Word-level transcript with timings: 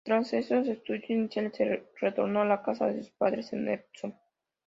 Tras 0.03 0.33
estos 0.33 0.67
estudios 0.67 1.07
iniciales 1.11 1.83
retornó 1.99 2.41
a 2.41 2.45
la 2.45 2.63
casa 2.63 2.87
de 2.87 3.03
sus 3.03 3.11
padres 3.11 3.53
en 3.53 3.69
Epsom. 3.69 4.13